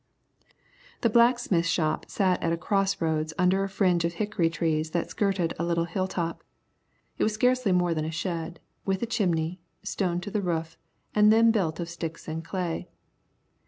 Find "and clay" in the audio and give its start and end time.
12.27-12.87